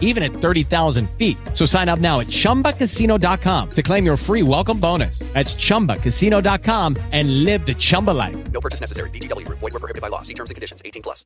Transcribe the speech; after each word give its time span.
even 0.00 0.22
at 0.22 0.32
30,000 0.32 1.10
feet. 1.18 1.36
So 1.52 1.66
sign 1.66 1.90
up 1.90 1.98
now 1.98 2.20
at 2.20 2.28
chumbacasino.com 2.28 3.70
to 3.72 3.82
claim 3.82 4.06
your 4.06 4.16
free 4.16 4.42
welcome 4.42 4.78
bonus. 4.78 5.18
That's 5.34 5.54
chumbacasino.com 5.54 6.96
and 7.12 7.44
live 7.44 7.66
the 7.66 7.74
Chumba 7.74 8.12
life. 8.12 8.36
No 8.52 8.60
purchase 8.60 8.80
necessary. 8.80 9.10
VGW 9.10 9.44
Group. 9.44 9.58
Void 9.58 9.72
were 9.72 9.80
prohibited 9.80 10.02
by 10.02 10.08
law. 10.08 10.22
See 10.22 10.34
terms 10.34 10.50
and 10.50 10.54
conditions. 10.54 10.80
18 10.84 11.02
plus. 11.02 11.24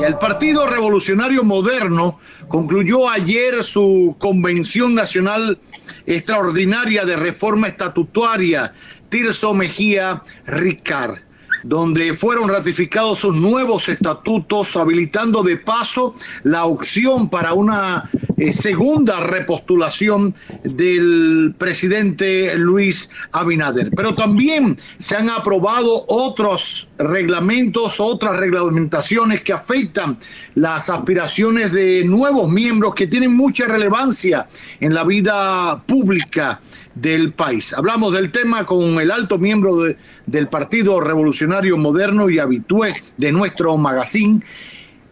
Y 0.00 0.04
el 0.04 0.16
Partido 0.16 0.66
Revolucionario 0.66 1.44
Moderno 1.44 2.18
concluyó 2.48 3.10
ayer 3.10 3.62
su 3.62 4.16
convención 4.18 4.94
nacional 4.94 5.58
extraordinaria 6.06 7.04
de 7.04 7.16
reforma 7.16 7.68
estatutaria 7.68 8.72
Tirso 9.10 9.52
Mejía 9.52 10.22
Ricard 10.46 11.18
donde 11.62 12.14
fueron 12.14 12.48
ratificados 12.48 13.20
sus 13.20 13.36
nuevos 13.36 13.88
estatutos, 13.88 14.76
habilitando 14.76 15.42
de 15.42 15.56
paso 15.56 16.14
la 16.42 16.64
opción 16.64 17.28
para 17.28 17.54
una 17.54 18.08
eh, 18.36 18.52
segunda 18.52 19.20
repostulación 19.20 20.34
del 20.64 21.54
presidente 21.58 22.56
Luis 22.56 23.10
Abinader. 23.32 23.90
Pero 23.94 24.14
también 24.14 24.76
se 24.98 25.16
han 25.16 25.30
aprobado 25.30 26.04
otros 26.08 26.90
reglamentos, 26.98 28.00
otras 28.00 28.36
reglamentaciones 28.36 29.42
que 29.42 29.52
afectan 29.52 30.18
las 30.54 30.90
aspiraciones 30.90 31.72
de 31.72 32.04
nuevos 32.04 32.50
miembros 32.50 32.94
que 32.94 33.06
tienen 33.06 33.34
mucha 33.34 33.66
relevancia 33.66 34.48
en 34.80 34.94
la 34.94 35.04
vida 35.04 35.82
pública 35.86 36.60
del 37.00 37.32
país. 37.32 37.72
Hablamos 37.72 38.12
del 38.14 38.30
tema 38.30 38.64
con 38.66 39.00
el 39.00 39.10
alto 39.10 39.38
miembro 39.38 39.84
del 40.26 40.48
Partido 40.48 41.00
Revolucionario 41.00 41.76
Moderno 41.76 42.28
y 42.28 42.38
habitué 42.38 42.94
de 43.16 43.32
nuestro 43.32 43.76
magazine, 43.76 44.40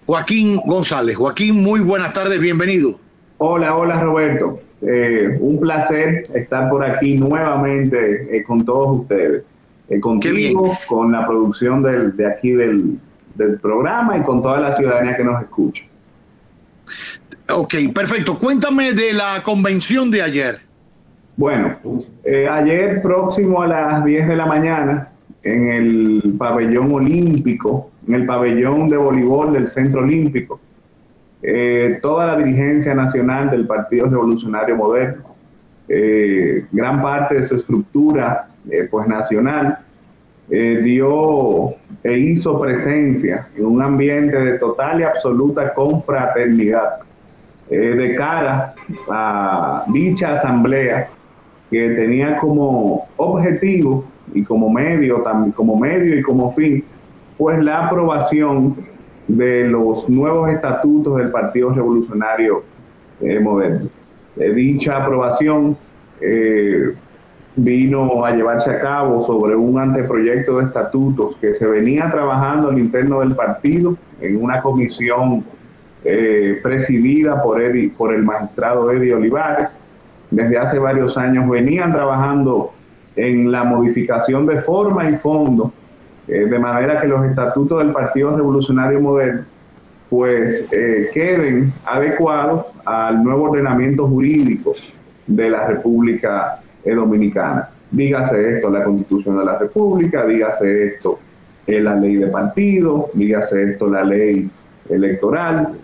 Joaquín 0.07 0.57
González. 0.67 1.17
Joaquín, 1.17 1.63
muy 1.63 1.81
buenas 1.81 2.13
tardes, 2.13 2.41
bienvenido. 2.41 3.01
Hola, 3.39 3.77
hola 3.77 4.01
Roberto. 4.01 4.61
Eh, 4.83 5.37
un 5.41 5.59
placer 5.59 6.29
estar 6.35 6.69
por 6.69 6.85
aquí 6.85 7.17
nuevamente 7.17 8.37
eh, 8.37 8.43
con 8.45 8.65
todos 8.65 9.01
ustedes. 9.01 9.45
Eh, 9.89 10.01
contigo, 10.01 10.77
con 10.87 11.11
la 11.11 11.27
producción 11.27 11.83
del, 11.83 12.15
de 12.15 12.27
aquí 12.27 12.51
del, 12.51 12.99
del 13.35 13.59
programa 13.59 14.19
y 14.19 14.23
con 14.23 14.43
toda 14.43 14.61
la 14.61 14.77
ciudadanía 14.77 15.17
que 15.17 15.25
nos 15.25 15.41
escucha. 15.43 15.83
Ok, 17.51 17.75
perfecto. 17.95 18.39
Cuéntame 18.39 18.93
de 18.93 19.15
la 19.15 19.43
convención 19.43 20.11
de 20.11 20.21
ayer. 20.21 20.68
Bueno, 21.39 21.77
eh, 22.25 22.49
ayer 22.49 23.01
próximo 23.01 23.63
a 23.63 23.69
las 23.69 24.05
10 24.05 24.27
de 24.27 24.35
la 24.35 24.45
mañana, 24.45 25.11
en 25.45 25.69
el 25.69 26.35
pabellón 26.37 26.93
olímpico, 26.93 27.93
en 28.09 28.15
el 28.15 28.27
pabellón 28.27 28.89
de 28.89 28.97
voleibol 28.97 29.53
del 29.53 29.69
Centro 29.69 30.01
Olímpico, 30.01 30.59
eh, 31.41 32.01
toda 32.03 32.27
la 32.27 32.37
dirigencia 32.39 32.93
nacional 32.93 33.51
del 33.51 33.69
Partido 33.69 34.07
Revolucionario 34.07 34.75
Moderno, 34.75 35.37
eh, 35.89 36.67
gran 36.73 37.01
parte 37.01 37.37
de 37.37 37.47
su 37.47 37.55
estructura 37.55 38.49
pues 38.91 39.07
nacional, 39.07 39.79
dio 40.49 41.69
e 42.03 42.19
hizo 42.19 42.61
presencia 42.61 43.47
en 43.57 43.65
un 43.65 43.81
ambiente 43.81 44.37
de 44.37 44.59
total 44.59 45.01
y 45.01 45.05
absoluta 45.05 45.73
confraternidad 45.73 46.97
de 47.71 48.15
cara 48.17 48.75
a 49.09 49.85
dicha 49.89 50.35
asamblea 50.35 51.09
que 51.71 51.91
tenía 51.91 52.39
como 52.39 53.09
objetivo 53.17 54.05
y 54.33 54.43
como 54.43 54.71
medio, 54.71 55.23
como 55.55 55.77
medio 55.77 56.19
y 56.19 56.23
como 56.23 56.55
fin, 56.55 56.85
pues 57.37 57.63
la 57.63 57.87
aprobación 57.87 58.77
de 59.29 59.69
los 59.69 60.09
nuevos 60.09 60.51
estatutos 60.51 61.19
del 61.19 61.31
Partido 61.31 61.71
Revolucionario 61.71 62.63
eh, 63.21 63.39
Moderno. 63.39 63.89
Eh, 64.37 64.53
dicha 64.53 65.03
aprobación 65.03 65.77
eh, 66.21 66.95
vino 67.57 68.25
a 68.25 68.31
llevarse 68.31 68.71
a 68.71 68.81
cabo 68.81 69.27
sobre 69.27 69.55
un 69.55 69.79
anteproyecto 69.79 70.59
de 70.59 70.67
estatutos 70.67 71.37
que 71.37 71.55
se 71.55 71.67
venía 71.67 72.11
trabajando 72.11 72.71
al 72.71 72.79
interno 72.79 73.21
del 73.21 73.35
partido 73.35 73.97
en 74.21 74.43
una 74.43 74.61
comisión 74.63 75.45
presidida 76.63 77.43
por 77.43 77.61
el 77.61 78.23
magistrado 78.23 78.91
Eddie 78.93 79.15
Olivares 79.15 79.77
desde 80.31 80.59
hace 80.59 80.79
varios 80.79 81.17
años 81.17 81.49
venían 81.49 81.93
trabajando 81.93 82.73
en 83.17 83.51
la 83.51 83.65
modificación 83.65 84.47
de 84.47 84.61
forma 84.63 85.11
y 85.11 85.17
fondo, 85.17 85.73
eh, 86.27 86.47
de 86.47 86.59
manera 86.59 87.01
que 87.01 87.09
los 87.09 87.25
estatutos 87.25 87.79
del 87.79 87.93
Partido 87.93 88.37
Revolucionario 88.37 89.01
Moderno 89.01 89.45
pues 90.09 90.67
eh, 90.73 91.11
queden 91.13 91.73
adecuados 91.85 92.67
al 92.87 93.23
nuevo 93.23 93.51
ordenamiento 93.51 94.07
jurídico 94.07 94.73
de 95.27 95.51
la 95.51 95.67
República 95.67 96.61
Dominicana. 96.85 97.69
Dígase 97.91 98.57
esto 98.57 98.71
la 98.71 98.85
Constitución 98.85 99.39
de 99.39 99.45
la 99.45 99.59
República, 99.59 100.25
dígase 100.25 100.87
esto 100.87 101.19
la 101.67 101.95
ley 101.95 102.17
de 102.17 102.29
partido, 102.29 103.11
dígase 103.13 103.73
esto 103.73 103.89
la 103.89 104.03
ley 104.03 104.51
electoral, 104.89 105.75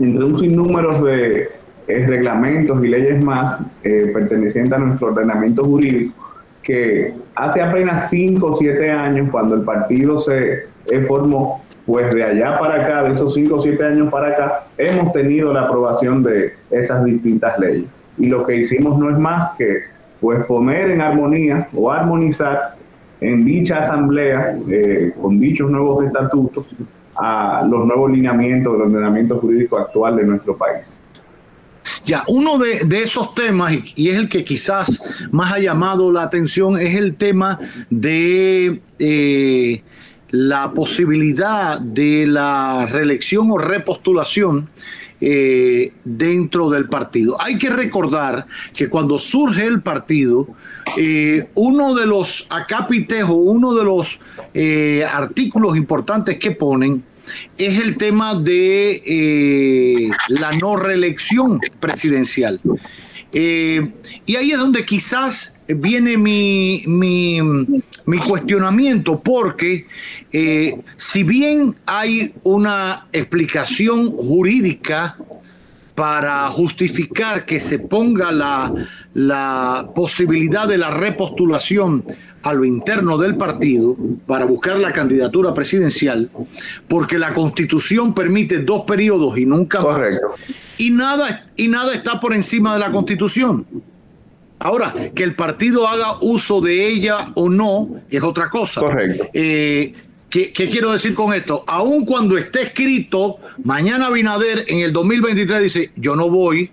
entre 0.00 0.24
un 0.24 0.38
sinnúmero 0.38 1.04
de 1.04 1.48
reglamentos 1.86 2.84
y 2.84 2.88
leyes 2.88 3.24
más 3.24 3.60
eh, 3.82 4.10
pertenecientes 4.12 4.72
a 4.72 4.78
nuestro 4.78 5.08
ordenamiento 5.08 5.64
jurídico, 5.64 6.14
que 6.62 7.12
hace 7.34 7.60
apenas 7.60 8.08
5 8.10 8.46
o 8.46 8.56
7 8.58 8.90
años, 8.90 9.28
cuando 9.30 9.54
el 9.56 9.62
partido 9.62 10.20
se 10.22 10.66
eh, 10.90 11.00
formó, 11.08 11.62
pues 11.86 12.14
de 12.14 12.22
allá 12.22 12.58
para 12.58 12.84
acá, 12.84 13.02
de 13.02 13.14
esos 13.14 13.34
5 13.34 13.56
o 13.56 13.62
7 13.62 13.84
años 13.84 14.10
para 14.10 14.28
acá, 14.28 14.66
hemos 14.78 15.12
tenido 15.12 15.52
la 15.52 15.62
aprobación 15.62 16.22
de 16.22 16.54
esas 16.70 17.04
distintas 17.04 17.58
leyes. 17.58 17.86
Y 18.18 18.26
lo 18.26 18.46
que 18.46 18.56
hicimos 18.56 18.98
no 18.98 19.10
es 19.10 19.18
más 19.18 19.56
que 19.56 19.82
pues 20.20 20.44
poner 20.44 20.90
en 20.90 21.00
armonía 21.00 21.66
o 21.74 21.90
armonizar 21.90 22.76
en 23.20 23.44
dicha 23.44 23.84
asamblea, 23.84 24.56
eh, 24.68 25.12
con 25.20 25.38
dichos 25.38 25.70
nuevos 25.70 26.04
estatutos, 26.04 26.66
a 27.16 27.66
los 27.68 27.86
nuevos 27.86 28.10
lineamientos 28.10 28.72
del 28.72 28.82
ordenamiento 28.82 29.38
jurídico 29.38 29.78
actual 29.78 30.16
de 30.16 30.24
nuestro 30.24 30.56
país. 30.56 30.98
Ya, 32.04 32.24
uno 32.26 32.58
de, 32.58 33.02
esos 33.02 33.34
temas, 33.34 33.72
y, 33.94 34.08
es 34.08 34.16
el 34.16 34.28
que 34.28 34.42
quizás 34.42 35.00
más 35.30 35.52
ha 35.52 35.60
llamado 35.60 36.10
la 36.10 36.22
atención, 36.22 36.78
es 36.78 36.96
el 36.96 37.14
tema 37.14 37.60
de 37.90 38.80
eh, 38.98 39.82
la 40.30 40.72
posibilidad 40.72 41.80
de 41.80 42.26
la 42.26 42.86
reelección 42.86 43.52
o 43.52 43.58
repostulación 43.58 44.68
eh, 45.20 45.92
dentro 46.02 46.70
del 46.70 46.88
partido. 46.88 47.40
Hay 47.40 47.56
que 47.56 47.70
recordar 47.70 48.46
que 48.74 48.88
cuando 48.88 49.16
surge 49.16 49.64
el 49.64 49.80
partido, 49.80 50.48
eh, 50.96 51.50
uno 51.54 51.94
de 51.94 52.06
los 52.06 52.48
acápites 52.50 53.22
o 53.22 53.34
uno 53.34 53.74
de 53.74 53.84
los 53.84 54.18
artículos 55.08 55.76
importantes 55.76 56.36
que 56.38 56.50
ponen 56.50 57.04
es 57.58 57.78
el 57.78 57.96
tema 57.96 58.34
de 58.34 59.02
eh, 59.06 60.10
la 60.28 60.52
no 60.52 60.76
reelección 60.76 61.60
presidencial. 61.80 62.60
Eh, 63.32 63.90
y 64.26 64.36
ahí 64.36 64.50
es 64.50 64.58
donde 64.58 64.84
quizás 64.84 65.56
viene 65.66 66.18
mi, 66.18 66.84
mi, 66.86 68.18
cuestionamiento, 68.28 69.20
porque 69.20 69.86
eh, 70.32 70.76
si 70.96 71.22
bien 71.22 71.74
hay 71.86 72.34
una 72.42 73.06
explicación 73.12 74.10
jurídica 74.10 75.16
para 75.94 76.48
justificar 76.48 77.44
que 77.44 77.60
se 77.60 77.78
ponga 77.78 78.32
la, 78.32 78.72
la 79.14 79.90
posibilidad 79.94 80.66
de 80.66 80.78
la 80.78 80.90
repostulación 80.90 82.04
a 82.42 82.52
lo 82.52 82.64
interno 82.64 83.18
del 83.18 83.36
partido 83.36 83.96
para 84.26 84.44
buscar 84.44 84.78
la 84.78 84.92
candidatura 84.92 85.54
presidencial, 85.54 86.28
porque 86.88 87.18
la 87.18 87.32
constitución 87.32 88.14
permite 88.14 88.60
dos 88.60 88.84
periodos 88.84 89.38
y 89.38 89.46
nunca 89.46 89.80
más. 89.80 90.20
Y 90.78 90.90
nada, 90.90 91.46
y 91.56 91.68
nada 91.68 91.94
está 91.94 92.18
por 92.18 92.34
encima 92.34 92.74
de 92.74 92.80
la 92.80 92.90
constitución. 92.90 93.66
Ahora, 94.58 94.94
que 95.14 95.24
el 95.24 95.34
partido 95.34 95.88
haga 95.88 96.18
uso 96.20 96.60
de 96.60 96.86
ella 96.86 97.32
o 97.34 97.48
no 97.48 98.00
es 98.08 98.22
otra 98.22 98.48
cosa. 98.48 98.80
Correcto. 98.80 99.26
Eh, 99.32 99.92
¿qué, 100.32 100.50
¿Qué 100.50 100.70
quiero 100.70 100.90
decir 100.90 101.14
con 101.14 101.34
esto? 101.34 101.62
Aun 101.66 102.06
cuando 102.06 102.38
esté 102.38 102.62
escrito, 102.62 103.38
mañana 103.62 104.08
Binader 104.08 104.64
en 104.66 104.80
el 104.80 104.90
2023 104.92 105.62
dice, 105.62 105.92
yo 105.94 106.16
no 106.16 106.30
voy, 106.30 106.70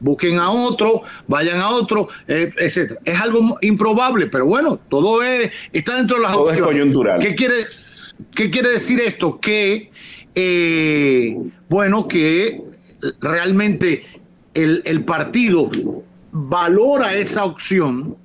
busquen 0.00 0.38
a 0.38 0.50
otro, 0.50 1.02
vayan 1.28 1.60
a 1.60 1.68
otro, 1.68 2.08
eh, 2.26 2.50
etcétera. 2.56 2.98
Es 3.04 3.20
algo 3.20 3.58
improbable, 3.60 4.26
pero 4.28 4.46
bueno, 4.46 4.80
todo 4.88 5.22
es, 5.22 5.52
está 5.70 5.96
dentro 5.96 6.16
de 6.16 6.22
las 6.22 6.32
todo 6.32 6.50
Es 6.50 6.58
coyuntural. 6.58 7.20
¿Qué 7.20 7.34
quiere, 7.34 7.66
qué 8.34 8.50
quiere 8.50 8.70
decir 8.70 8.98
esto? 9.00 9.38
Que, 9.38 9.90
eh, 10.34 11.36
bueno, 11.68 12.08
que 12.08 12.62
realmente 13.20 14.02
el, 14.54 14.80
el 14.86 15.04
partido 15.04 15.70
valora 16.32 17.14
esa 17.14 17.44
opción 17.44 18.16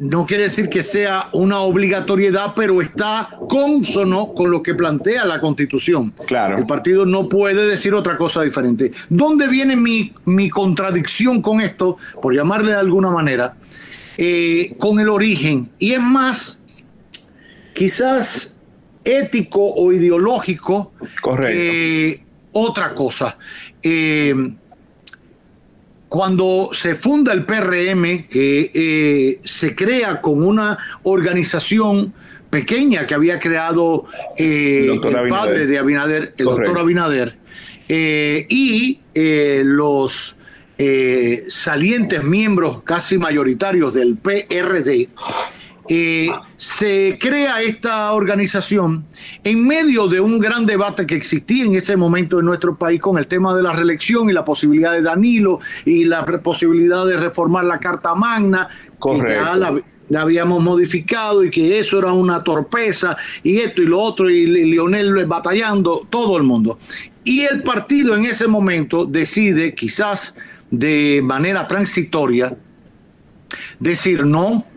no 0.00 0.24
quiere 0.24 0.44
decir 0.44 0.70
que 0.70 0.82
sea 0.82 1.28
una 1.32 1.60
obligatoriedad, 1.60 2.54
pero 2.56 2.80
está 2.80 3.36
consono 3.50 4.32
con 4.32 4.50
lo 4.50 4.62
que 4.62 4.74
plantea 4.74 5.26
la 5.26 5.40
Constitución. 5.40 6.14
Claro. 6.26 6.56
El 6.56 6.64
partido 6.64 7.04
no 7.04 7.28
puede 7.28 7.66
decir 7.66 7.92
otra 7.92 8.16
cosa 8.16 8.40
diferente. 8.40 8.92
¿Dónde 9.10 9.46
viene 9.46 9.76
mi, 9.76 10.14
mi 10.24 10.48
contradicción 10.48 11.42
con 11.42 11.60
esto, 11.60 11.98
por 12.22 12.34
llamarle 12.34 12.72
de 12.72 12.78
alguna 12.78 13.10
manera? 13.10 13.54
Eh, 14.16 14.74
con 14.78 14.98
el 15.00 15.10
origen. 15.10 15.68
Y 15.78 15.92
es 15.92 16.00
más, 16.00 16.62
quizás 17.74 18.56
ético 19.04 19.74
o 19.74 19.92
ideológico 19.92 20.92
Correcto. 21.20 22.24
otra 22.52 22.94
cosa. 22.94 23.36
Eh, 23.82 24.34
cuando 26.10 26.70
se 26.72 26.96
funda 26.96 27.32
el 27.32 27.44
PRM, 27.46 28.26
que 28.28 28.70
eh, 28.74 29.38
se 29.44 29.76
crea 29.76 30.20
con 30.20 30.44
una 30.44 30.76
organización 31.04 32.12
pequeña 32.50 33.06
que 33.06 33.14
había 33.14 33.38
creado 33.38 34.06
eh, 34.36 34.88
el, 35.02 35.16
el 35.16 35.28
padre 35.28 35.68
de 35.68 35.78
Abinader, 35.78 36.34
el 36.36 36.44
Correcto. 36.44 36.64
doctor 36.64 36.78
Abinader, 36.80 37.38
eh, 37.88 38.44
y 38.48 38.98
eh, 39.14 39.62
los 39.64 40.36
eh, 40.78 41.44
salientes 41.48 42.24
miembros 42.24 42.82
casi 42.82 43.16
mayoritarios 43.16 43.94
del 43.94 44.16
PRD, 44.16 45.10
eh, 45.92 46.30
se 46.56 47.18
crea 47.20 47.60
esta 47.62 48.12
organización 48.12 49.04
en 49.42 49.66
medio 49.66 50.06
de 50.06 50.20
un 50.20 50.38
gran 50.38 50.64
debate 50.64 51.04
que 51.04 51.16
existía 51.16 51.64
en 51.64 51.74
ese 51.74 51.96
momento 51.96 52.38
en 52.38 52.46
nuestro 52.46 52.76
país 52.76 53.00
con 53.00 53.18
el 53.18 53.26
tema 53.26 53.56
de 53.56 53.62
la 53.64 53.72
reelección 53.72 54.30
y 54.30 54.32
la 54.32 54.44
posibilidad 54.44 54.92
de 54.92 55.02
Danilo 55.02 55.58
y 55.84 56.04
la 56.04 56.24
posibilidad 56.24 57.04
de 57.06 57.16
reformar 57.16 57.64
la 57.64 57.80
Carta 57.80 58.14
Magna, 58.14 58.68
Correcto. 59.00 59.26
que 59.26 59.34
ya 59.34 59.56
la, 59.56 59.82
la, 60.08 60.20
habíamos 60.20 60.62
modificado 60.62 61.42
y 61.42 61.50
que 61.50 61.80
eso 61.80 61.98
era 61.98 62.12
una 62.12 62.44
torpeza 62.44 63.16
y 63.42 63.58
esto 63.58 63.82
y 63.82 63.86
lo 63.86 63.98
otro 63.98 64.30
y 64.30 64.46
Lionel 64.46 65.26
batallando, 65.26 66.06
todo 66.08 66.36
el 66.36 66.44
mundo. 66.44 66.78
Y 67.24 67.40
el 67.40 67.64
partido 67.64 68.14
en 68.14 68.26
ese 68.26 68.46
momento 68.46 69.06
decide, 69.06 69.74
quizás 69.74 70.36
de 70.70 71.20
manera 71.24 71.66
transitoria, 71.66 72.56
decir 73.80 74.24
no, 74.24 74.69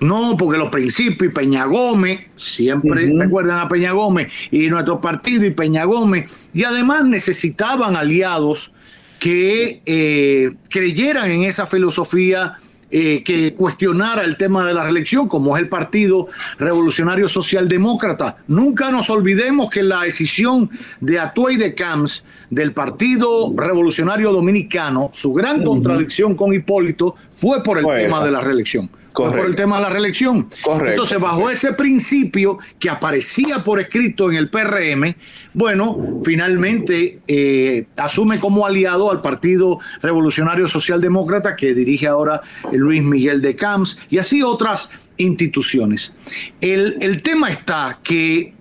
no, 0.00 0.36
porque 0.38 0.58
los 0.58 0.70
principios 0.70 1.30
y 1.30 1.34
Peña 1.34 1.64
Gómez, 1.64 2.20
siempre 2.36 3.06
uh 3.06 3.14
-huh. 3.14 3.22
recuerdan 3.22 3.58
a 3.58 3.68
Peña 3.68 3.92
Gómez 3.92 4.32
y 4.50 4.68
nuestro 4.68 5.00
partido 5.00 5.44
y 5.44 5.50
Peña 5.50 5.84
Gómez, 5.84 6.48
y 6.54 6.64
además 6.64 7.04
necesitaban 7.04 7.96
aliados 7.96 8.72
que 9.18 9.82
eh, 9.84 10.52
creyeran 10.70 11.30
en 11.30 11.42
esa 11.42 11.66
filosofía 11.66 12.56
eh, 12.92 13.22
que 13.22 13.54
cuestionara 13.54 14.24
el 14.24 14.36
tema 14.36 14.66
de 14.66 14.74
la 14.74 14.82
reelección, 14.82 15.28
como 15.28 15.56
es 15.56 15.62
el 15.62 15.68
Partido 15.68 16.26
Revolucionario 16.58 17.28
Socialdemócrata. 17.28 18.38
Nunca 18.48 18.90
nos 18.90 19.10
olvidemos 19.10 19.70
que 19.70 19.84
la 19.84 20.02
decisión 20.02 20.68
de 21.00 21.20
Atuey 21.20 21.56
de 21.56 21.74
Camps 21.76 22.24
del 22.48 22.72
Partido 22.72 23.52
Revolucionario 23.56 24.32
Dominicano, 24.32 25.10
su 25.12 25.32
gran 25.32 25.62
contradicción 25.62 26.34
con 26.34 26.52
Hipólito, 26.52 27.14
fue 27.32 27.62
por 27.62 27.78
el 27.78 27.84
pues 27.84 28.02
tema 28.02 28.16
esa. 28.16 28.24
de 28.24 28.30
la 28.32 28.40
reelección. 28.40 28.90
Correcto. 29.24 29.40
por 29.40 29.50
el 29.50 29.56
tema 29.56 29.76
de 29.76 29.82
la 29.82 29.90
reelección. 29.90 30.48
Correcto. 30.62 30.90
Entonces, 30.90 31.18
bajo 31.18 31.50
ese 31.50 31.72
principio 31.72 32.58
que 32.78 32.90
aparecía 32.90 33.62
por 33.64 33.80
escrito 33.80 34.30
en 34.30 34.36
el 34.36 34.50
PRM, 34.50 35.14
bueno, 35.52 36.20
finalmente 36.24 37.20
eh, 37.26 37.86
asume 37.96 38.38
como 38.38 38.66
aliado 38.66 39.10
al 39.10 39.20
Partido 39.20 39.78
Revolucionario 40.02 40.68
Socialdemócrata 40.68 41.56
que 41.56 41.74
dirige 41.74 42.06
ahora 42.06 42.42
Luis 42.72 43.02
Miguel 43.02 43.40
de 43.40 43.56
Camps 43.56 43.98
y 44.10 44.18
así 44.18 44.42
otras 44.42 44.90
instituciones. 45.16 46.12
El, 46.60 46.96
el 47.00 47.22
tema 47.22 47.50
está 47.50 47.98
que 48.02 48.54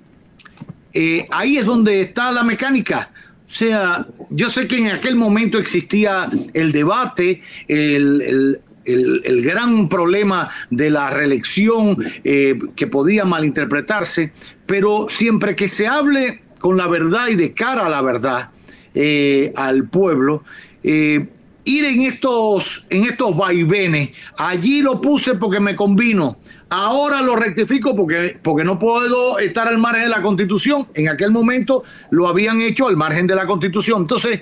eh, 0.94 1.28
ahí 1.32 1.58
es 1.58 1.66
donde 1.66 2.02
está 2.02 2.32
la 2.32 2.44
mecánica. 2.44 3.12
O 3.48 3.52
sea, 3.52 4.06
yo 4.30 4.50
sé 4.50 4.68
que 4.68 4.78
en 4.78 4.90
aquel 4.90 5.16
momento 5.16 5.58
existía 5.58 6.30
el 6.54 6.72
debate, 6.72 7.42
el, 7.68 8.22
el 8.22 8.62
el, 8.94 9.42
gran 9.42 9.90
problema 9.90 10.50
de 10.70 10.90
la 10.90 11.10
reelección 11.10 11.98
eh, 12.24 12.58
que 12.76 12.88
podía 12.88 13.26
malinterpretarse, 13.26 14.32
pero 14.66 15.08
siempre 15.10 15.56
que 15.56 15.68
se 15.68 15.88
hable 15.88 16.42
con 16.60 16.78
la 16.78 16.88
verdad 16.88 17.30
y 17.30 17.36
de 17.36 17.54
cara 17.54 17.86
a 17.86 17.90
la 17.90 18.02
verdad 18.02 18.50
eh, 18.94 19.54
al 19.56 19.88
pueblo, 19.88 20.44
eh, 20.84 21.28
ir 21.64 21.86
en 21.86 22.02
estos, 22.02 22.88
en 22.90 23.04
estos 23.04 23.36
vaivenes, 23.36 24.10
allí 24.38 24.82
lo 24.82 25.00
puse 25.00 25.36
porque 25.36 25.60
me 25.60 25.76
convino, 25.76 26.38
ahora 26.70 27.22
lo 27.22 27.36
rectifico 27.36 27.96
porque, 27.96 28.38
porque 28.42 28.64
no 28.64 28.80
puedo 28.80 29.40
estar 29.40 29.68
al 29.68 29.78
margen 29.78 30.04
de 30.04 30.10
la 30.10 30.22
constitución, 30.22 30.88
en 30.94 31.10
aquel 31.10 31.32
momento 31.32 31.84
lo 32.10 32.28
habían 32.28 32.62
hecho 32.62 32.88
al 32.88 32.98
margen 32.98 33.28
de 33.28 33.36
la 33.36 33.46
constitución, 33.46 34.02
entonces 34.02 34.42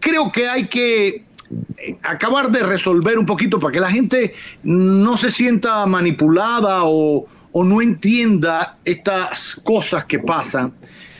creo 0.00 0.30
que 0.30 0.48
hay 0.48 0.68
que 0.68 1.24
acabar 2.02 2.50
de 2.50 2.62
resolver 2.62 3.18
un 3.18 3.26
poquito 3.26 3.58
para 3.58 3.72
que 3.72 3.80
la 3.80 3.90
gente 3.90 4.34
no 4.62 5.16
se 5.16 5.30
sienta 5.30 5.84
manipulada 5.86 6.80
o, 6.84 7.26
no 7.54 7.80
entienda 7.80 8.76
estas 8.84 9.58
cosas 9.64 10.04
que 10.04 10.18
pasan, 10.18 10.74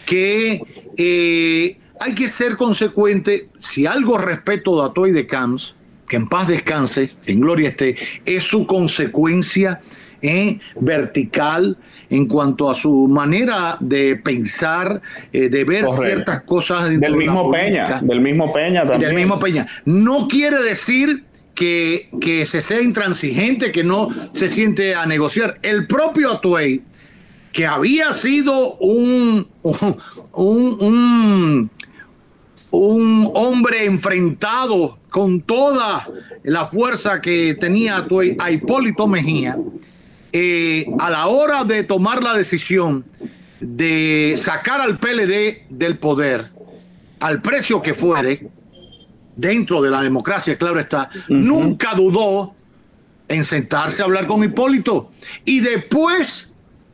que 0.05 0.61
eh, 0.99 1.79
hay 1.99 2.15
que 2.15 2.29
ser 2.29 2.57
consecuente, 2.57 3.49
si 3.59 3.87
algo 3.87 4.19
respeto 4.19 4.79
de 4.79 4.87
Atoy 4.87 5.13
de 5.13 5.27
Camps, 5.27 5.75
que 6.07 6.17
en 6.17 6.29
paz 6.29 6.49
descanse, 6.49 7.15
que 7.25 7.33
en 7.33 7.41
gloria 7.41 7.71
esté, 7.71 7.97
es 8.25 8.45
su 8.45 8.67
consecuencia 8.67 9.81
eh, 10.27 10.61
vertical 10.81 11.77
en 12.11 12.27
cuanto 12.27 12.71
a 12.71 12.75
su 12.75 13.09
manera 13.09 13.77
de 13.81 14.17
pensar, 14.17 15.01
eh, 15.33 15.49
de 15.49 15.65
ver 15.65 15.85
Correcto. 15.85 16.07
ciertas 16.07 16.43
cosas 16.43 16.89
del 17.01 17.17
mismo 17.17 17.51
Peña, 17.51 18.01
del 18.01 18.21
mismo 18.21 18.53
Peña 18.53 18.81
también. 18.87 19.01
Del 19.01 19.15
mismo 19.15 19.39
Peña. 19.39 19.67
No 19.85 20.29
quiere 20.29 20.63
decir 20.63 21.25
que, 21.55 22.09
que 22.21 22.47
se 22.47 22.61
sea 22.61 22.81
intransigente, 22.81 23.73
que 23.73 23.83
no 23.83 24.09
se 24.33 24.49
siente 24.49 24.95
a 24.95 25.07
negociar. 25.07 25.59
El 25.63 25.87
propio 25.87 26.33
Atuey, 26.33 26.83
que 27.53 27.67
había 27.67 28.13
sido 28.13 28.77
un, 28.77 29.49
un, 29.63 29.97
un, 30.33 31.71
un 32.71 33.31
hombre 33.35 33.85
enfrentado 33.85 34.99
con 35.11 35.41
toda 35.41 36.07
la 36.43 36.67
fuerza 36.67 37.21
que 37.23 37.57
tenía 37.59 37.97
Atuey 37.97 38.37
a 38.39 38.51
Hipólito 38.51 39.07
Mejía, 39.07 39.57
eh, 40.33 40.87
a 40.99 41.11
la 41.11 41.27
hora 41.27 41.65
de 41.65 41.85
tomar 41.85 42.23
la 42.23 42.35
decisión 42.35 43.05
de 43.61 44.35
sacar 44.37 44.81
al 44.81 44.99
PLD 44.99 45.67
del 45.71 45.99
poder, 45.99 46.51
al 47.21 47.41
precio 47.41 47.81
que 47.81 47.95
fuere, 47.95 48.49
dentro 49.35 49.83
de 49.83 49.91
la 49.91 50.03
democracia, 50.03 50.57
claro 50.57 50.81
está, 50.81 51.11
uh 51.13 51.33
-huh. 51.33 51.41
nunca 51.41 51.95
dudó 51.95 52.55
en 53.29 53.45
sentarse 53.45 54.03
a 54.03 54.05
hablar 54.07 54.27
con 54.27 54.43
Hipólito 54.43 55.11
y 55.45 55.61
después 55.61 56.53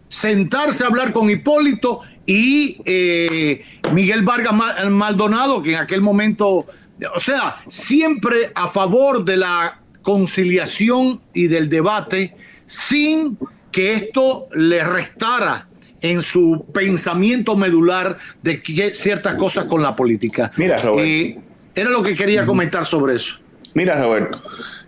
sentarse 0.09 0.85
a 0.85 0.89
hablar 0.89 1.12
con 1.12 1.31
Hipólito 1.31 2.01
y 2.27 2.81
eh, 2.85 3.65
Miguel 3.93 4.23
Vargas 4.23 4.55
Maldonado, 4.91 5.62
que 5.62 5.71
en 5.71 5.81
aquel 5.81 6.03
momento, 6.03 6.67
o 7.15 7.21
sea, 7.21 7.57
siempre 7.69 8.53
a 8.55 8.69
favor 8.69 9.25
de 9.25 9.37
la 9.37 9.81
conciliación 10.03 11.21
y 11.35 11.47
del 11.49 11.69
debate 11.69 12.37
sin 12.73 13.37
que 13.71 13.93
esto 13.93 14.49
le 14.55 14.83
restara 14.83 15.69
en 16.00 16.23
su 16.23 16.64
pensamiento 16.73 17.55
medular 17.55 18.17
de 18.43 18.62
que 18.62 18.95
ciertas 18.95 19.35
cosas 19.35 19.67
con 19.67 19.83
la 19.83 19.95
política. 19.95 20.50
Mira, 20.57 20.79
Roberto. 20.79 21.02
Eh, 21.05 21.38
era 21.75 21.91
lo 21.91 22.02
que 22.02 22.14
quería 22.14 22.47
comentar 22.47 22.87
sobre 22.87 23.17
eso. 23.17 23.38
Mira, 23.75 24.00
Roberto, 24.00 24.43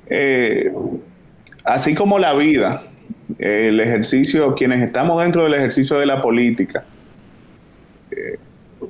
eh, 0.09 0.73
así 1.65 1.95
como 1.95 2.19
la 2.19 2.35
vida, 2.35 2.85
el 3.39 3.79
ejercicio, 3.81 4.55
quienes 4.55 4.83
estamos 4.83 5.23
dentro 5.23 5.45
del 5.45 5.55
ejercicio 5.55 5.99
de 5.99 6.07
la 6.07 6.23
política, 6.23 6.85
eh, 8.11 8.39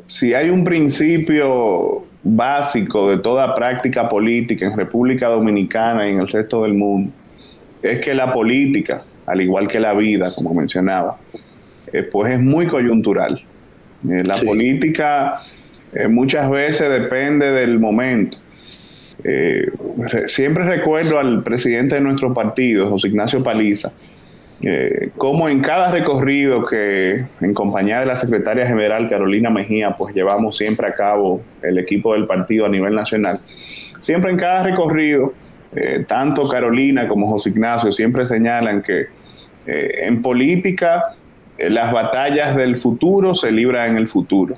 si 0.07 0.35
hay 0.35 0.51
un 0.51 0.63
principio 0.63 2.07
básico 2.23 3.11
de 3.11 3.19
toda 3.19 3.55
práctica 3.57 4.09
política 4.09 4.67
en 4.67 4.77
República 4.77 5.29
Dominicana 5.29 6.09
y 6.09 6.13
en 6.13 6.21
el 6.21 6.29
resto 6.29 6.63
del 6.63 6.75
mundo, 6.75 7.13
es 7.91 8.01
que 8.01 8.15
la 8.15 8.33
política, 8.33 9.03
al 9.27 9.41
igual 9.41 9.69
que 9.69 9.79
la 9.79 9.93
vida, 9.93 10.29
como 10.35 10.55
mencionaba, 10.55 11.19
eh, 11.93 12.03
pues 12.03 12.33
es 12.33 12.41
muy 12.41 12.67
coyuntural. 12.67 13.35
Eh, 14.09 14.23
la 14.27 14.35
sí. 14.35 14.47
política 14.47 15.41
eh, 15.93 16.09
muchas 16.09 16.51
veces 16.51 16.89
depende 16.91 17.51
del 17.53 17.79
momento. 17.79 18.39
Re- 19.23 20.27
siempre 20.27 20.65
recuerdo 20.65 21.19
al 21.19 21.43
presidente 21.43 21.95
de 21.95 22.01
nuestro 22.01 22.35
partido, 22.35 22.89
José 22.91 23.09
Ignacio 23.09 23.43
Paliza, 23.43 23.93
como 25.17 25.49
en 25.49 25.61
cada 25.61 25.93
recorrido 25.93 26.65
que 26.65 27.25
en 27.41 27.55
compañía 27.55 28.01
de 28.01 28.07
la 28.07 28.17
secretaria 28.17 28.67
general 28.67 29.09
Carolina 29.09 29.51
Mejía, 29.51 29.95
pues 29.97 30.15
llevamos 30.15 30.57
siempre 30.57 30.89
a 30.89 30.95
cabo 30.95 31.43
el 31.63 31.79
equipo 31.79 32.15
del 32.15 32.27
partido 32.27 32.67
a 32.67 32.69
nivel 32.69 32.95
nacional, 32.95 33.39
siempre 34.01 34.31
en 34.33 34.37
cada 34.37 34.65
recorrido, 34.65 35.33
eh, 35.75 36.05
tanto 36.07 36.49
Carolina 36.49 37.09
como 37.09 37.29
José 37.29 37.51
Ignacio 37.51 37.93
siempre 37.93 38.27
señalan 38.27 38.83
que 38.83 39.07
eh, 39.67 40.01
en 40.03 40.23
política 40.23 41.15
eh, 41.59 41.71
las 41.71 41.93
batallas 41.93 42.57
del 42.57 42.77
futuro 42.77 43.35
se 43.35 43.51
libran 43.51 43.93
en 43.93 43.97
el 43.97 44.09
futuro 44.09 44.57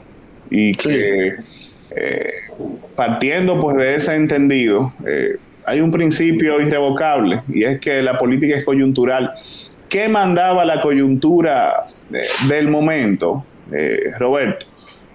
y 0.51 0.73
que 0.73 1.37
eh, 1.97 2.33
partiendo 2.95 3.59
pues 3.61 3.77
de 3.77 3.95
ese 3.95 4.15
entendido, 4.15 4.93
hay 5.67 5.81
un 5.81 5.91
principio 5.91 6.61
irrevocable 6.61 7.43
y 7.49 7.65
es 7.65 7.81
que 7.81 8.01
la 8.01 8.17
política 8.17 8.57
es 8.57 8.65
coyuntural. 8.65 9.33
¿Qué 9.89 10.09
mandaba 10.09 10.65
la 10.65 10.81
coyuntura 10.81 11.89
del 12.49 12.69
momento, 12.69 13.45
eh, 13.73 14.13
Roberto? 14.19 14.65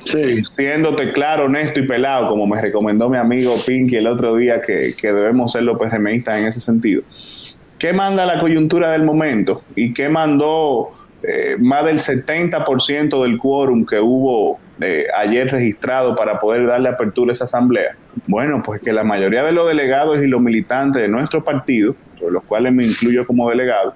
Sí. 0.03 0.43
Siéndote 0.43 1.11
claro, 1.13 1.45
honesto 1.45 1.79
y 1.79 1.87
pelado, 1.87 2.27
como 2.27 2.47
me 2.47 2.61
recomendó 2.61 3.09
mi 3.09 3.17
amigo 3.17 3.55
Pinky 3.65 3.97
el 3.97 4.07
otro 4.07 4.35
día, 4.35 4.61
que, 4.61 4.93
que 4.97 5.13
debemos 5.13 5.51
ser 5.51 5.63
los 5.63 5.77
PRMistas 5.77 6.37
en 6.37 6.45
ese 6.45 6.59
sentido. 6.59 7.03
¿Qué 7.81 7.93
manda 7.93 8.25
la 8.27 8.39
coyuntura 8.39 8.91
del 8.91 9.03
momento? 9.03 9.63
¿Y 9.75 9.91
qué 9.93 10.07
mandó 10.07 10.91
eh, 11.23 11.55
más 11.59 11.83
del 11.85 11.97
70% 11.97 13.23
del 13.23 13.37
quórum 13.39 13.85
que 13.85 13.99
hubo 13.99 14.59
eh, 14.79 15.07
ayer 15.17 15.47
registrado 15.51 16.15
para 16.15 16.39
poder 16.39 16.67
darle 16.67 16.89
apertura 16.89 17.31
a 17.31 17.33
esa 17.33 17.45
asamblea? 17.45 17.95
Bueno, 18.27 18.61
pues 18.63 18.81
que 18.81 18.93
la 18.93 19.03
mayoría 19.03 19.43
de 19.43 19.51
los 19.51 19.67
delegados 19.67 20.21
y 20.21 20.27
los 20.27 20.41
militantes 20.41 21.01
de 21.01 21.07
nuestro 21.07 21.43
partido, 21.43 21.95
los 22.29 22.45
cuales 22.45 22.71
me 22.71 22.85
incluyo 22.85 23.25
como 23.25 23.49
delegado, 23.49 23.95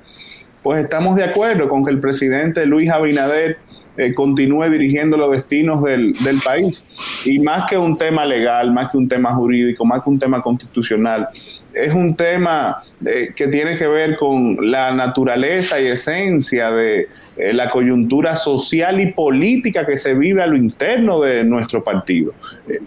pues 0.65 0.84
estamos 0.84 1.15
de 1.15 1.24
acuerdo 1.24 1.69
con 1.69 1.86
que 1.86 1.91
el 1.91 2.00
presidente 2.00 2.65
Luis 2.65 2.89
Abinader 2.89 3.60
eh, 3.98 4.15
continúe 4.15 4.67
dirigiendo 4.72 5.15
los 5.15 5.31
destinos 5.31 5.84
del, 5.84 6.15
país. 6.43 6.88
Y 7.24 7.38
más 7.38 7.69
que 7.69 7.77
un 7.77 7.95
tema 8.00 8.25
legal, 8.25 8.72
más 8.72 8.89
que 8.91 8.98
un 8.98 9.07
tema 9.07 9.36
jurídico, 9.36 9.86
más 9.86 10.01
que 10.01 10.10
un 10.10 10.17
tema 10.17 10.41
constitucional, 10.41 11.29
es 11.72 11.93
un 11.93 12.15
tema 12.15 12.81
eh, 13.05 13.29
que 13.36 13.48
tiene 13.48 13.77
que 13.77 13.86
ver 13.86 14.15
con 14.15 14.57
la 14.72 14.91
naturaleza 14.91 15.79
y 15.79 15.86
esencia 15.86 16.72
de 16.72 17.10
eh, 17.38 17.53
la 17.53 17.69
coyuntura 17.69 18.36
social 18.36 19.00
y 19.00 19.12
política 19.12 19.86
que 19.86 19.98
se 19.98 20.15
vive 20.15 20.41
a 20.41 20.48
lo 20.48 20.57
interno 20.57 21.22
de 21.22 21.43
nuestro 21.43 21.84
partido. 21.84 22.34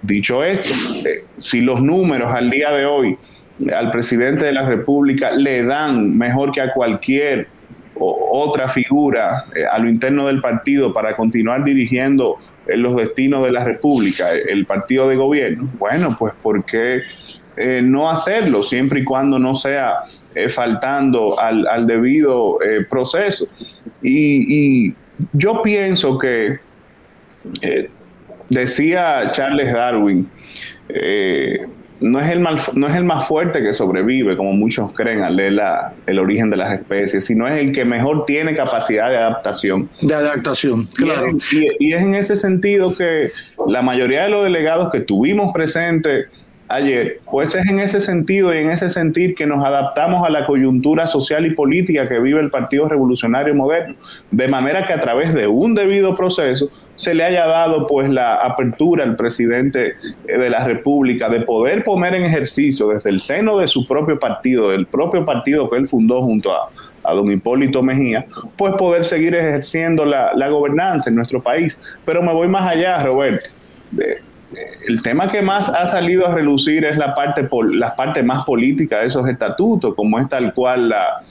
Dicho 0.02 0.42
esto, 0.42 0.74
si 1.36 1.60
los 1.60 1.80
números 1.80 2.34
al 2.34 2.50
día 2.50 2.72
de 2.72 2.86
hoy 2.86 3.16
al 3.72 3.92
presidente 3.92 4.46
de 4.46 4.52
la 4.52 4.62
República 4.62 5.30
le 5.30 5.64
dan 5.64 6.16
mejor 6.16 6.52
que 6.52 6.60
a 6.60 6.70
cualquier 6.70 7.57
otra 8.00 8.68
figura 8.68 9.46
eh, 9.54 9.64
a 9.70 9.78
lo 9.78 9.88
interno 9.88 10.26
del 10.26 10.40
partido 10.40 10.92
para 10.92 11.14
continuar 11.14 11.64
dirigiendo 11.64 12.38
eh, 12.66 12.76
los 12.76 12.96
destinos 12.96 13.44
de 13.44 13.52
la 13.52 13.64
República, 13.64 14.34
eh, 14.34 14.42
el 14.48 14.66
partido 14.66 15.08
de 15.08 15.16
gobierno, 15.16 15.68
bueno, 15.78 16.16
pues 16.18 16.34
¿por 16.42 16.64
qué 16.64 17.02
no 17.82 18.08
hacerlo 18.08 18.62
siempre 18.62 19.00
y 19.00 19.04
cuando 19.04 19.36
no 19.36 19.52
sea 19.52 20.04
faltando 20.48 21.40
al, 21.40 21.88
debido 21.88 22.56
proceso? 22.88 23.48
Y, 24.00 24.86
y 24.86 24.94
yo 25.32 25.60
pienso 25.60 26.16
que, 26.18 26.60
decía 28.48 29.32
Charles 29.32 29.74
Darwin, 29.74 30.30
no 32.00 32.20
es, 32.20 32.30
el 32.30 32.40
mal- 32.40 32.60
no 32.74 32.86
es 32.86 32.94
el 32.94 33.04
más 33.04 33.26
fuerte 33.26 33.62
que 33.62 33.72
sobrevive, 33.72 34.36
como 34.36 34.52
muchos 34.52 34.92
creen 34.92 35.22
al 35.22 35.36
leer 35.36 35.52
la- 35.54 35.92
el 36.06 36.18
origen 36.18 36.48
de 36.50 36.56
las 36.56 36.72
especies, 36.72 37.24
sino 37.24 37.46
es 37.48 37.58
el 37.58 37.72
que 37.72 37.84
mejor 37.84 38.24
tiene 38.24 38.54
capacidad 38.54 39.10
de 39.10 39.16
adaptación. 39.16 39.88
De 40.02 40.14
adaptación, 40.14 40.86
claro. 40.94 41.28
Y, 41.52 41.68
y 41.88 41.92
es 41.94 42.02
en 42.02 42.14
ese 42.14 42.36
sentido 42.36 42.94
que 42.94 43.30
la 43.66 43.82
mayoría 43.82 44.24
de 44.24 44.30
los 44.30 44.44
delegados 44.44 44.90
que 44.92 45.00
tuvimos 45.00 45.52
presentes 45.52 46.26
ayer, 46.68 47.20
pues 47.30 47.54
es 47.54 47.66
en 47.66 47.80
ese 47.80 48.00
sentido 48.00 48.54
y 48.54 48.58
en 48.58 48.70
ese 48.70 48.90
sentir 48.90 49.34
que 49.34 49.46
nos 49.46 49.64
adaptamos 49.64 50.24
a 50.26 50.30
la 50.30 50.46
coyuntura 50.46 51.06
social 51.06 51.46
y 51.46 51.54
política 51.54 52.08
que 52.08 52.18
vive 52.20 52.40
el 52.40 52.50
Partido 52.50 52.88
Revolucionario 52.88 53.54
Moderno, 53.54 53.94
de 54.30 54.48
manera 54.48 54.86
que 54.86 54.92
a 54.92 55.00
través 55.00 55.34
de 55.34 55.46
un 55.46 55.74
debido 55.74 56.14
proceso 56.14 56.68
se 56.94 57.14
le 57.14 57.24
haya 57.24 57.46
dado 57.46 57.86
pues 57.86 58.10
la 58.10 58.34
apertura 58.34 59.04
al 59.04 59.16
presidente 59.16 59.94
eh, 60.26 60.38
de 60.38 60.50
la 60.50 60.64
República 60.66 61.28
de 61.28 61.40
poder 61.40 61.84
poner 61.84 62.14
en 62.14 62.24
ejercicio 62.24 62.88
desde 62.88 63.10
el 63.10 63.20
seno 63.20 63.58
de 63.58 63.66
su 63.66 63.86
propio 63.86 64.18
partido, 64.18 64.70
del 64.70 64.86
propio 64.86 65.24
partido 65.24 65.70
que 65.70 65.76
él 65.76 65.86
fundó 65.86 66.20
junto 66.20 66.52
a, 66.52 66.68
a 67.04 67.14
don 67.14 67.30
Hipólito 67.30 67.82
Mejía, 67.82 68.26
pues 68.56 68.74
poder 68.74 69.04
seguir 69.04 69.34
ejerciendo 69.34 70.04
la, 70.04 70.34
la 70.34 70.48
gobernanza 70.48 71.08
en 71.08 71.16
nuestro 71.16 71.40
país. 71.40 71.80
Pero 72.04 72.22
me 72.22 72.32
voy 72.32 72.48
más 72.48 72.68
allá, 72.68 73.02
Roberto. 73.04 73.50
El 74.86 75.02
tema 75.02 75.28
que 75.28 75.42
más 75.42 75.68
ha 75.68 75.86
salido 75.86 76.26
a 76.26 76.34
relucir 76.34 76.84
es 76.84 76.96
la 76.96 77.14
parte, 77.14 77.44
pol- 77.44 77.78
la 77.78 77.94
parte 77.94 78.22
más 78.22 78.44
política 78.44 79.00
de 79.00 79.06
esos 79.06 79.28
estatutos, 79.28 79.94
como 79.94 80.18
es 80.18 80.28
tal 80.28 80.54
cual 80.54 80.88
la, 80.88 81.22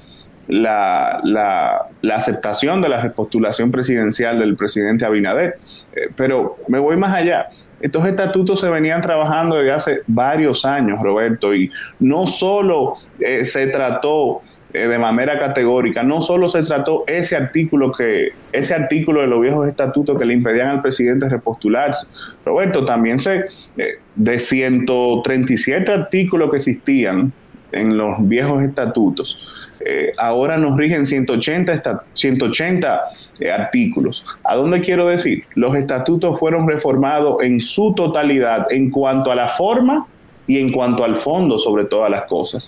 la, 0.47 1.19
la, 1.24 1.88
la 2.01 2.15
aceptación 2.15 2.81
de 2.81 2.89
la 2.89 3.01
repostulación 3.01 3.71
presidencial 3.71 4.39
del 4.39 4.55
presidente 4.55 5.05
Abinader. 5.05 5.57
Eh, 5.93 6.09
pero 6.15 6.57
me 6.67 6.79
voy 6.79 6.95
más 6.97 7.13
allá. 7.13 7.50
Estos 7.79 8.05
estatutos 8.05 8.59
se 8.59 8.69
venían 8.69 9.01
trabajando 9.01 9.57
desde 9.57 9.71
hace 9.71 10.01
varios 10.07 10.65
años, 10.65 11.00
Roberto, 11.01 11.53
y 11.53 11.69
no 12.00 12.25
solo 12.25 12.95
eh, 13.19 13.45
se 13.45 13.67
trató 13.67 14.41
eh, 14.74 14.88
de 14.88 14.97
manera 14.97 15.39
categórica, 15.39 16.03
no 16.03 16.21
solo 16.21 16.50
se 16.50 16.62
trató 16.63 17.03
ese 17.07 17.36
artículo 17.36 17.91
que 17.91 18.29
ese 18.51 18.74
artículo 18.74 19.21
de 19.21 19.27
los 19.27 19.41
viejos 19.41 19.67
estatutos 19.67 20.19
que 20.19 20.25
le 20.25 20.33
impedían 20.33 20.67
al 20.67 20.81
presidente 20.81 21.29
repostularse. 21.29 22.07
Roberto, 22.45 22.83
también 22.86 23.17
se 23.19 23.45
eh, 23.77 24.00
de 24.15 24.39
137 24.39 25.91
artículos 25.91 26.50
que 26.50 26.57
existían 26.57 27.31
en 27.71 27.97
los 27.97 28.15
viejos 28.27 28.63
estatutos, 28.63 29.39
eh, 29.81 30.12
ahora 30.17 30.57
nos 30.57 30.77
rigen 30.77 31.05
180, 31.05 31.74
esta- 31.74 32.03
180 32.13 33.01
eh, 33.39 33.51
artículos. 33.51 34.25
¿A 34.43 34.55
dónde 34.55 34.81
quiero 34.81 35.07
decir? 35.07 35.43
Los 35.53 35.75
estatutos 35.75 36.39
fueron 36.39 36.67
reformados 36.67 37.43
en 37.43 37.59
su 37.62 37.93
totalidad 37.93 38.67
en 38.71 38.89
cuanto 38.89 39.31
a 39.31 39.36
la 39.36 39.50
forma 39.50 40.07
y 40.47 40.59
en 40.59 40.71
cuanto 40.71 41.03
al 41.03 41.15
fondo 41.17 41.57
sobre 41.57 41.86
todas 41.86 42.09
las 42.09 42.24
cosas. 42.24 42.67